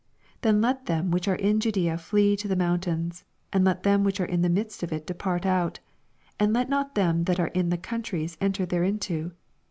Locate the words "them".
0.87-1.11, 3.83-4.03, 6.95-7.25